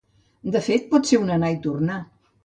De 0.53 0.61
fet, 0.67 0.87
pot 0.93 1.09
ser 1.09 1.19
un 1.25 1.29
anar 1.35 1.51
i 1.57 1.59
tornar. 1.67 1.99